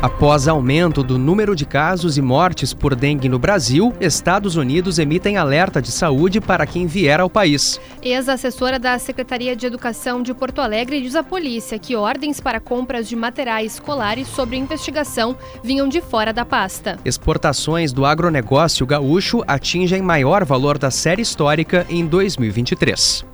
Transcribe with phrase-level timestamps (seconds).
[0.00, 5.36] Após aumento do número de casos e mortes por dengue no Brasil, Estados Unidos emitem
[5.36, 7.80] alerta de saúde para quem vier ao país.
[8.00, 13.08] Ex-assessora da Secretaria de Educação de Porto Alegre diz à polícia que ordens para compras
[13.08, 16.96] de materiais escolares sobre investigação vinham de fora da pasta.
[17.04, 23.26] Exportações do agronegócio gaúcho atingem maior valor da série histórica em 2023.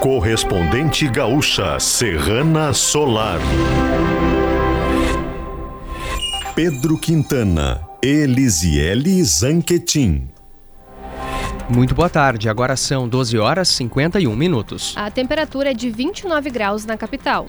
[0.00, 3.38] Correspondente gaúcha Serrana Solar.
[6.62, 10.28] Pedro Quintana, Elisiele Zanquetin.
[11.70, 14.92] Muito boa tarde, agora são 12 horas e 51 minutos.
[14.94, 17.46] A temperatura é de 29 graus na capital.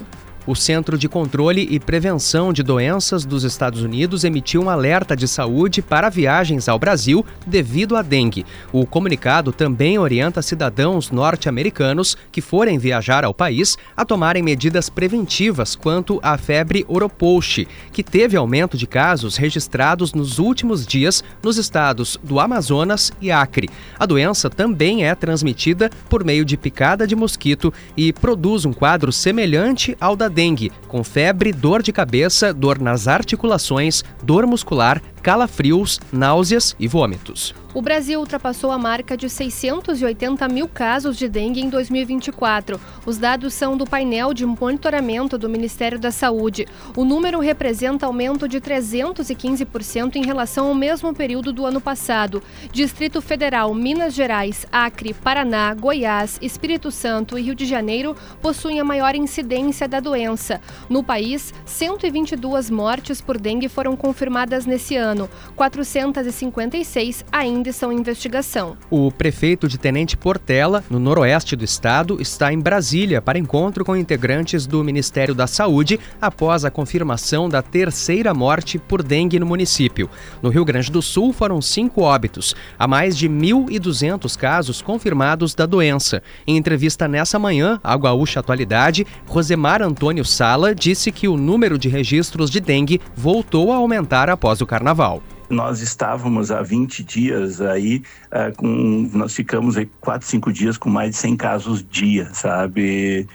[0.48, 5.28] O Centro de Controle e Prevenção de Doenças dos Estados Unidos emitiu um alerta de
[5.28, 8.44] saúde para viagens ao Brasil devido à dengue.
[8.74, 15.76] O comunicado também orienta cidadãos norte-americanos que forem viajar ao país a tomarem medidas preventivas
[15.76, 22.18] quanto à febre oropouche, que teve aumento de casos registrados nos últimos dias nos estados
[22.24, 23.70] do Amazonas e Acre.
[24.00, 29.12] A doença também é transmitida por meio de picada de mosquito e produz um quadro
[29.12, 36.00] semelhante ao da dengue, com febre, dor de cabeça, dor nas articulações, dor muscular, calafrios,
[36.12, 37.54] náuseas e vômitos.
[37.74, 42.78] O Brasil ultrapassou a marca de 680 mil casos de dengue em 2024.
[43.06, 46.68] Os dados são do painel de monitoramento do Ministério da Saúde.
[46.98, 52.44] O número representa aumento de 315% em relação ao mesmo período do ano passado.
[52.74, 58.84] Distrito Federal, Minas Gerais, Acre, Paraná, Goiás, Espírito Santo e Rio de Janeiro possuem a
[58.84, 60.60] maior incidência da doença.
[60.90, 65.11] No país, 122 mortes por dengue foram confirmadas nesse ano.
[65.56, 68.76] 456 ainda ainda estão em investigação.
[68.90, 73.96] O prefeito de Tenente Portela, no noroeste do estado, está em Brasília para encontro com
[73.96, 80.10] integrantes do Ministério da Saúde após a confirmação da terceira morte por dengue no município.
[80.42, 85.66] No Rio Grande do Sul foram cinco óbitos, há mais de 1.200 casos confirmados da
[85.66, 86.24] doença.
[86.48, 91.90] Em entrevista nessa manhã, à Gaúcha Atualidade, Rosemar Antônio Sala disse que o número de
[91.90, 95.01] registros de dengue voltou a aumentar após o carnaval
[95.50, 100.92] nós estávamos há 20 dias aí, uh, com, nós ficamos aí 4, 5 dias com
[100.92, 103.28] mais de 100 casos dia, sabe?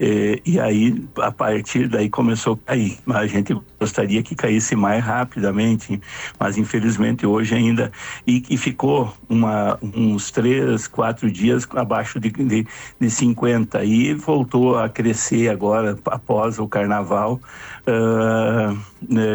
[0.00, 2.98] E, e aí, a partir daí começou a cair.
[3.06, 6.00] A gente gostaria que caísse mais rapidamente,
[6.38, 7.92] mas infelizmente hoje ainda.
[8.26, 12.66] E, e ficou uma, uns 3, 4 dias abaixo de, de,
[12.98, 17.38] de 50 e voltou a crescer agora após o carnaval.
[17.86, 18.89] Uh,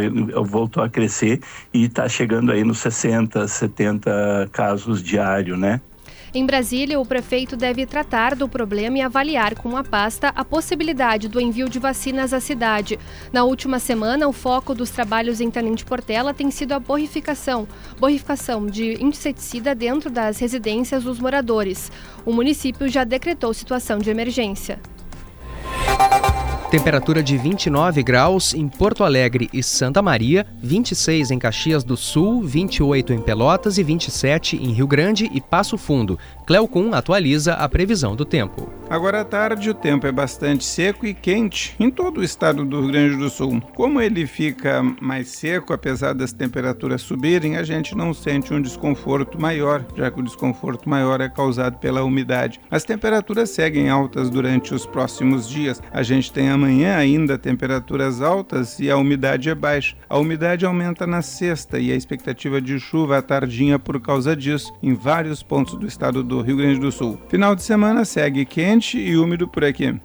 [0.10, 1.40] voltou a crescer
[1.74, 5.82] e está chegando aí nos 60, 70 casos diários, né?
[6.36, 11.30] Em Brasília, o prefeito deve tratar do problema e avaliar com a pasta a possibilidade
[11.30, 13.00] do envio de vacinas à cidade.
[13.32, 17.66] Na última semana, o foco dos trabalhos em Tenente Portela tem sido a borrificação,
[17.98, 21.90] borrificação de inseticida dentro das residências dos moradores.
[22.26, 24.78] O município já decretou situação de emergência.
[26.76, 32.44] Temperatura de 29 graus em Porto Alegre e Santa Maria, 26 em Caxias do Sul,
[32.44, 36.20] 28 em Pelotas e 27 em Rio Grande e Passo Fundo.
[36.46, 38.70] Cleocum atualiza a previsão do tempo.
[38.90, 42.82] Agora à tarde o tempo é bastante seco e quente em todo o estado do
[42.82, 43.62] Rio Grande do Sul.
[43.74, 49.40] Como ele fica mais seco, apesar das temperaturas subirem, a gente não sente um desconforto
[49.40, 52.60] maior, já que o desconforto maior é causado pela umidade.
[52.70, 55.82] As temperaturas seguem altas durante os próximos dias.
[55.92, 59.96] A gente tem amanhã ainda temperaturas altas e a umidade é baixa.
[60.10, 64.74] A umidade aumenta na sexta e a expectativa de chuva à tardinha por causa disso
[64.82, 67.20] em vários pontos do estado do Rio Grande do Sul.
[67.30, 69.96] Final de semana segue quente e úmido por aqui.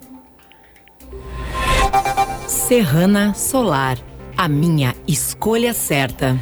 [2.47, 3.97] Serrana Solar,
[4.37, 6.37] a minha escolha certa.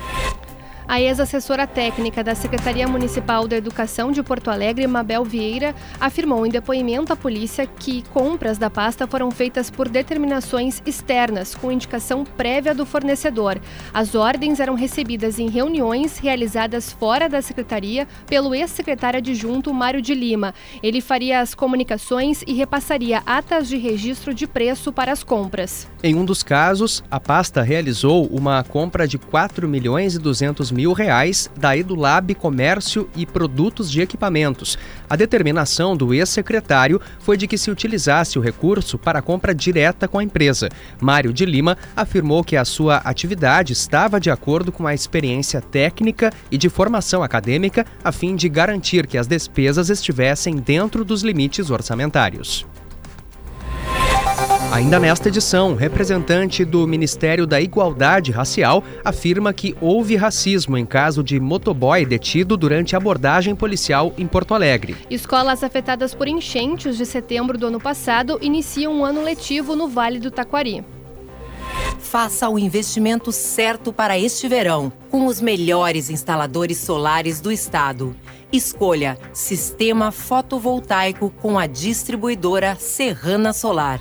[0.89, 6.49] A ex-assessora técnica da Secretaria Municipal da Educação de Porto Alegre, Mabel Vieira, afirmou em
[6.49, 12.73] depoimento à polícia que compras da pasta foram feitas por determinações externas, com indicação prévia
[12.73, 13.61] do fornecedor.
[13.93, 20.15] As ordens eram recebidas em reuniões realizadas fora da secretaria pelo ex-secretário adjunto Mário de
[20.15, 20.55] Lima.
[20.81, 25.87] Ele faria as comunicações e repassaria atas de registro de preço para as compras.
[26.01, 30.78] Em um dos casos, a pasta realizou uma compra de 4 milhões e 200 mil
[30.79, 34.77] mil reais da Edulab Comércio e Produtos de Equipamentos.
[35.09, 40.19] A determinação do ex-secretário foi de que se utilizasse o recurso para compra direta com
[40.19, 40.69] a empresa.
[41.01, 46.31] Mário de Lima afirmou que a sua atividade estava de acordo com a experiência técnica
[46.49, 51.69] e de formação acadêmica, a fim de garantir que as despesas estivessem dentro dos limites
[51.69, 52.65] orçamentários.
[54.71, 61.23] Ainda nesta edição, representante do Ministério da Igualdade Racial afirma que houve racismo em caso
[61.23, 64.95] de motoboy detido durante abordagem policial em Porto Alegre.
[65.09, 70.19] Escolas afetadas por enchentes de setembro do ano passado iniciam um ano letivo no Vale
[70.19, 70.85] do Taquari.
[71.97, 78.15] Faça o investimento certo para este verão, com os melhores instaladores solares do estado.
[78.51, 83.99] Escolha Sistema Fotovoltaico com a distribuidora Serrana Solar.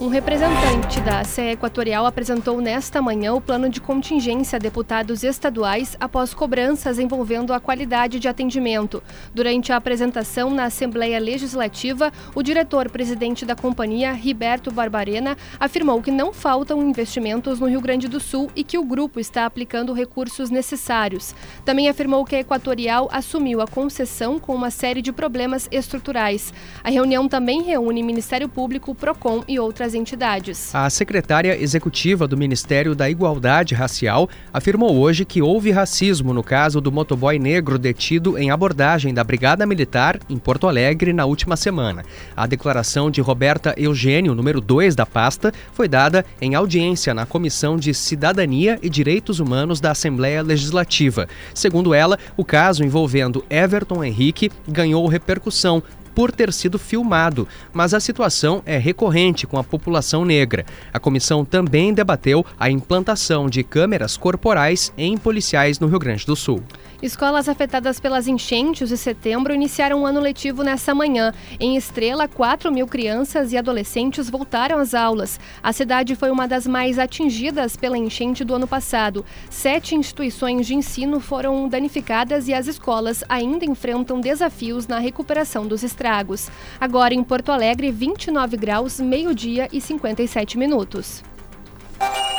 [0.00, 5.94] Um representante da CE Equatorial apresentou nesta manhã o plano de contingência a deputados estaduais
[6.00, 9.02] após cobranças envolvendo a qualidade de atendimento.
[9.34, 16.32] Durante a apresentação na Assembleia Legislativa, o diretor-presidente da companhia, Riberto Barbarena, afirmou que não
[16.32, 21.34] faltam investimentos no Rio Grande do Sul e que o grupo está aplicando recursos necessários.
[21.62, 26.54] Também afirmou que a Equatorial assumiu a concessão com uma série de problemas estruturais.
[26.82, 30.74] A reunião também reúne Ministério Público, PROCON e outras entidades.
[30.74, 36.80] A secretária executiva do Ministério da Igualdade Racial afirmou hoje que houve racismo no caso
[36.80, 42.04] do motoboy negro detido em abordagem da Brigada Militar em Porto Alegre na última semana.
[42.36, 47.76] A declaração de Roberta Eugênio, número 2 da pasta, foi dada em audiência na Comissão
[47.76, 51.28] de Cidadania e Direitos Humanos da Assembleia Legislativa.
[51.54, 55.82] Segundo ela, o caso envolvendo Everton Henrique ganhou repercussão
[56.14, 60.64] por ter sido filmado, mas a situação é recorrente com a população negra.
[60.92, 66.36] A comissão também debateu a implantação de câmeras corporais em policiais no Rio Grande do
[66.36, 66.62] Sul.
[67.02, 71.32] Escolas afetadas pelas enchentes de setembro iniciaram o um ano letivo nessa manhã.
[71.58, 75.40] Em Estrela, 4 mil crianças e adolescentes voltaram às aulas.
[75.62, 79.24] A cidade foi uma das mais atingidas pela enchente do ano passado.
[79.48, 85.82] Sete instituições de ensino foram danificadas e as escolas ainda enfrentam desafios na recuperação dos
[86.00, 86.48] estragos.
[86.80, 91.22] Agora em Porto Alegre, 29 graus, meio-dia e 57 minutos.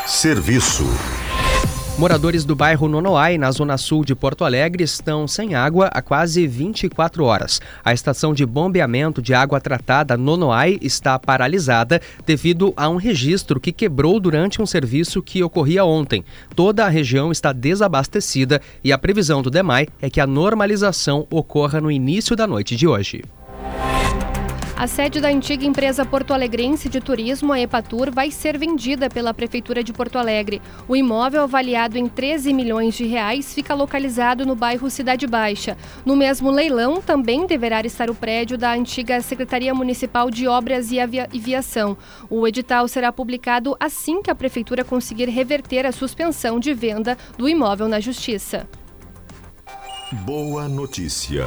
[0.08, 0.86] Serviço.
[2.00, 6.48] Moradores do bairro Nonoai, na zona sul de Porto Alegre, estão sem água há quase
[6.48, 7.62] 24 horas.
[7.86, 13.72] A estação de bombeamento de água tratada Nonoai está paralisada devido a um registro que
[13.72, 16.26] quebrou durante um serviço que ocorria ontem.
[16.56, 21.80] Toda a região está desabastecida e a previsão do DEMAI é que a normalização ocorra
[21.80, 23.22] no início da noite de hoje.
[24.82, 29.84] A sede da antiga empresa porto-alegrense de turismo, a Epatur, vai ser vendida pela Prefeitura
[29.84, 30.60] de Porto Alegre.
[30.88, 35.78] O imóvel, avaliado em 13 milhões de reais, fica localizado no bairro Cidade Baixa.
[36.04, 41.00] No mesmo leilão, também deverá estar o prédio da antiga Secretaria Municipal de Obras e
[41.00, 41.96] Aviação.
[42.28, 47.48] O edital será publicado assim que a Prefeitura conseguir reverter a suspensão de venda do
[47.48, 48.68] imóvel na Justiça.
[50.26, 51.46] Boa notícia.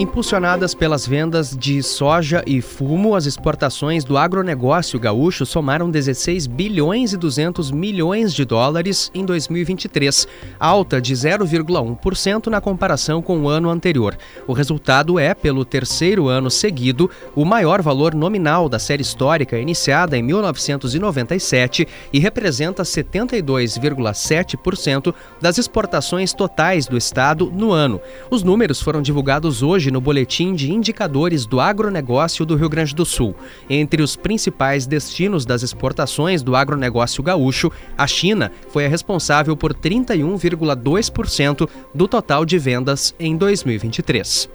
[0.00, 7.12] Impulsionadas pelas vendas de soja e fumo, as exportações do agronegócio gaúcho somaram 16 bilhões
[7.12, 10.28] e 200 milhões de dólares em 2023,
[10.60, 14.16] alta de 0,1% na comparação com o ano anterior.
[14.46, 20.16] O resultado é, pelo terceiro ano seguido, o maior valor nominal da série histórica iniciada
[20.16, 28.00] em 1997 e representa 72,7% das exportações totais do estado no ano.
[28.30, 32.94] Os números foram divulgados hoje hoje no Boletim de Indicadores do Agronegócio do Rio Grande
[32.94, 33.34] do Sul.
[33.70, 39.72] Entre os principais destinos das exportações do agronegócio gaúcho, a China foi a responsável por
[39.72, 44.50] 31,2% do total de vendas em 2023.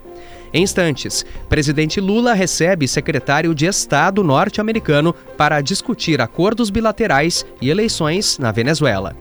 [0.53, 8.37] Em instantes, presidente Lula recebe secretário de Estado norte-americano para discutir acordos bilaterais e eleições
[8.37, 9.15] na Venezuela.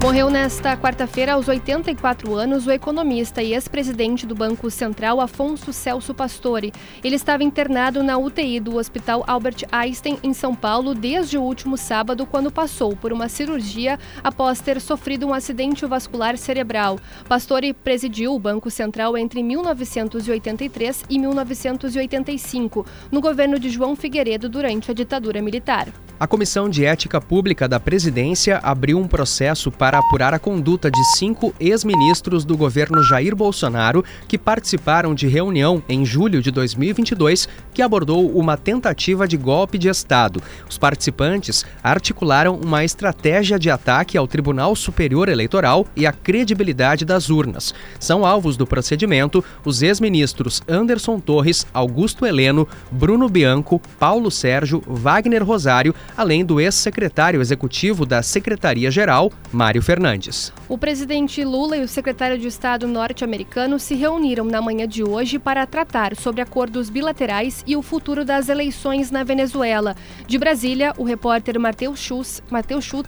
[0.00, 6.14] Morreu nesta quarta-feira, aos 84 anos, o economista e ex-presidente do Banco Central, Afonso Celso
[6.14, 6.72] Pastore.
[7.02, 11.76] Ele estava internado na UTI do Hospital Albert Einstein, em São Paulo, desde o último
[11.76, 17.00] sábado, quando passou por uma cirurgia após ter sofrido um acidente vascular cerebral.
[17.28, 24.92] Pastore presidiu o Banco Central entre 1983 e 1985, no governo de João Figueiredo durante
[24.92, 25.88] a ditadura militar.
[26.20, 31.00] A Comissão de Ética Pública da Presidência abriu um processo para apurar a conduta de
[31.16, 37.80] cinco ex-ministros do governo Jair Bolsonaro que participaram de reunião em julho de 2022 que
[37.80, 40.42] abordou uma tentativa de golpe de Estado.
[40.68, 47.30] Os participantes articularam uma estratégia de ataque ao Tribunal Superior Eleitoral e à credibilidade das
[47.30, 47.72] urnas.
[48.00, 55.44] São alvos do procedimento os ex-ministros Anderson Torres, Augusto Heleno, Bruno Bianco, Paulo Sérgio, Wagner
[55.44, 60.52] Rosário, além do ex-secretário executivo da Secretaria-Geral, Mário Fernandes.
[60.68, 65.38] O presidente Lula e o secretário de Estado norte-americano se reuniram na manhã de hoje
[65.38, 69.96] para tratar sobre acordos bilaterais e o futuro das eleições na Venezuela.
[70.26, 72.42] De Brasília, o repórter Matheus Schuss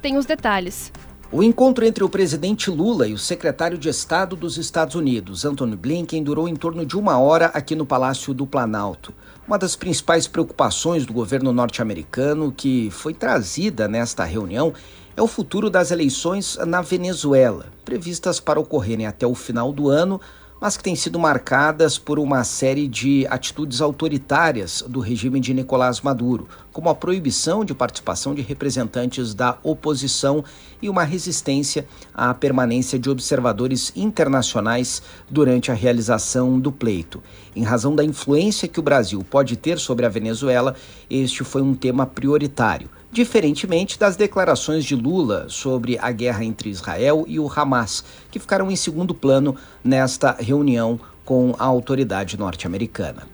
[0.01, 0.93] tem os detalhes.
[1.33, 5.77] O encontro entre o presidente Lula e o secretário de Estado dos Estados Unidos, Antony
[5.77, 9.15] Blinken, durou em torno de uma hora aqui no Palácio do Planalto.
[9.47, 14.75] Uma das principais preocupações do governo norte-americano que foi trazida nesta reunião
[15.17, 20.21] é o futuro das eleições na Venezuela, previstas para ocorrerem até o final do ano,
[20.61, 26.03] mas que têm sido marcadas por uma série de atitudes autoritárias do regime de Nicolás
[26.03, 30.45] Maduro, como a proibição de participação de representantes da oposição
[30.83, 37.23] e uma resistência à permanência de observadores internacionais durante a realização do pleito.
[37.57, 40.77] Em razão da influência que o Brasil pode ter sobre a Venezuela,
[41.09, 47.25] este foi um tema prioritário diferentemente das declarações de Lula sobre a guerra entre Israel
[47.27, 53.27] e o Hamas, que ficaram em segundo plano nesta reunião com a autoridade norte-americana.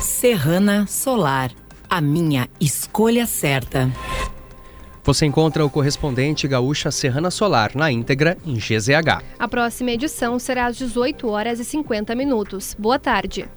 [0.00, 1.50] Serrana Solar,
[1.88, 3.90] a minha escolha certa.
[5.02, 9.22] Você encontra o correspondente gaúcha Serrana Solar na íntegra em GZH.
[9.38, 12.76] A próxima edição será às 18 horas e 50 minutos.
[12.78, 13.48] Boa tarde.